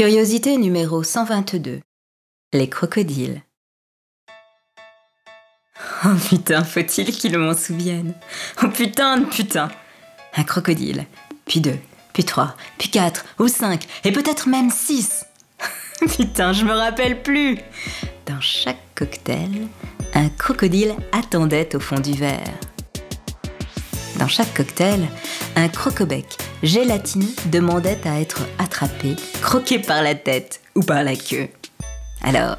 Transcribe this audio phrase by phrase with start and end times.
[0.00, 1.82] Curiosité numéro 122.
[2.54, 3.42] Les crocodiles.
[6.06, 8.14] Oh putain, faut-il qu'ils m'en souviennent
[8.62, 9.68] Oh putain de putain
[10.36, 11.04] Un crocodile,
[11.44, 11.76] puis deux,
[12.14, 15.26] puis trois, puis quatre, ou cinq, et peut-être même six
[16.16, 17.58] Putain, je me rappelle plus
[18.24, 19.68] Dans chaque cocktail,
[20.14, 22.58] un crocodile attendait au fond du verre.
[24.18, 25.06] Dans chaque cocktail,
[25.56, 31.48] un crocobec gélatineux demandait à être attrapé, croqué par la tête ou par la queue.
[32.22, 32.58] Alors,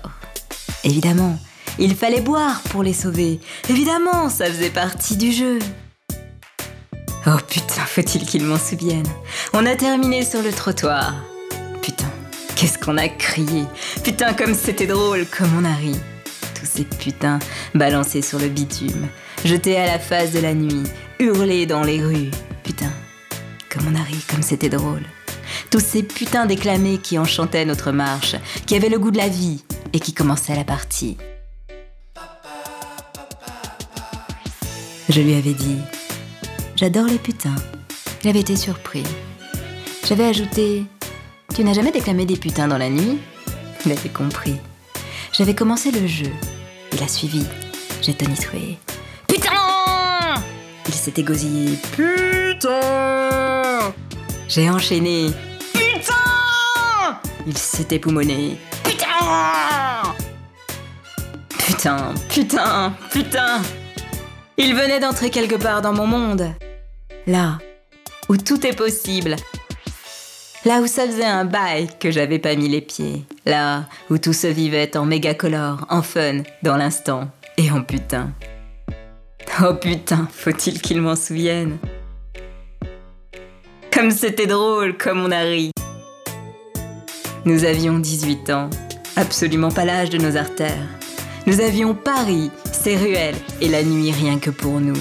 [0.84, 1.38] évidemment,
[1.80, 3.40] il fallait boire pour les sauver.
[3.70, 5.60] Évidemment, ça faisait partie du jeu.
[7.27, 9.05] Oh putain, faut-il qu'ils m'en souviennent.
[9.54, 11.13] On a terminé sur le trottoir.
[11.82, 12.10] Putain,
[12.55, 13.66] qu'est-ce qu'on a crié.
[14.04, 15.96] Putain, comme c'était drôle, comme on a ri.
[16.60, 17.40] Tous ces putains
[17.76, 19.07] balancés sur le bitume,
[19.46, 20.84] jetés à la face de la nuit,
[21.20, 22.32] hurlés dans les rues.
[22.63, 22.91] Putain,
[23.72, 25.04] comme on a ri, comme c'était drôle.
[25.70, 29.63] Tous ces putains déclamés qui enchantaient notre marche, qui avaient le goût de la vie
[29.94, 31.18] et qui commençaient la partie.
[35.10, 35.78] Je lui avais dit
[36.76, 37.55] J'adore les putains.
[38.24, 39.04] Il avait été surpris.
[40.08, 40.85] J'avais ajouté
[41.54, 43.20] Tu n'as jamais déclamé des putains dans la nuit?
[43.85, 44.58] Il avait compris.
[45.34, 46.32] J'avais commencé le jeu.
[46.94, 47.46] Il a suivi.
[48.02, 48.78] J'ai tonitrué.
[49.28, 50.41] Putain
[50.88, 51.78] Il s'était gosillé.
[51.96, 53.60] Putain
[54.54, 55.32] J'ai enchaîné.
[55.71, 58.57] Putain Il s'était poumonné.
[58.84, 60.04] Putain
[61.57, 63.62] Putain, putain, putain
[64.57, 66.53] Il venait d'entrer quelque part dans mon monde.
[67.28, 67.59] Là
[68.28, 69.38] où tout est possible.
[70.66, 73.25] Là où ça faisait un bail que j'avais pas mis les pieds.
[73.46, 78.31] Là où tout se vivait en méga color, en fun, dans l'instant et en putain.
[79.63, 81.78] Oh putain, faut-il qu'il m'en souvienne?
[84.01, 85.69] Comme c'était drôle, comme on a ri.
[87.45, 88.67] Nous avions 18 ans,
[89.16, 90.88] absolument pas l'âge de nos artères.
[91.45, 94.97] Nous avions Paris, ses ruelles et la nuit rien que pour nous.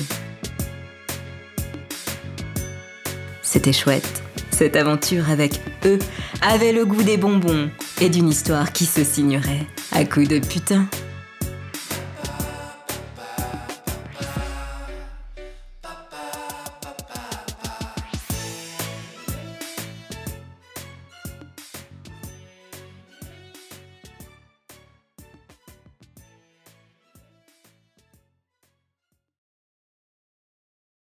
[3.40, 4.22] C'était chouette.
[4.50, 5.98] Cette aventure avec eux
[6.42, 7.70] avait le goût des bonbons
[8.02, 10.86] et d'une histoire qui se signerait à coups de putain.